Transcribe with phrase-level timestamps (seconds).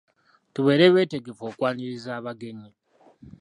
[0.53, 2.71] Tubeera betegefu okwaniriza abagenyi.